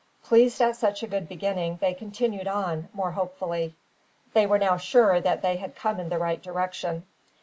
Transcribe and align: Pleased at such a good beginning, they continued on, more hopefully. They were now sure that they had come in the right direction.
Pleased 0.23 0.59
at 0.63 0.75
such 0.77 1.03
a 1.03 1.07
good 1.07 1.29
beginning, 1.29 1.77
they 1.79 1.93
continued 1.93 2.47
on, 2.47 2.89
more 2.91 3.11
hopefully. 3.11 3.75
They 4.33 4.47
were 4.47 4.57
now 4.57 4.77
sure 4.77 5.21
that 5.21 5.43
they 5.43 5.57
had 5.57 5.75
come 5.75 5.99
in 5.99 6.09
the 6.09 6.17
right 6.17 6.41
direction. 6.41 7.05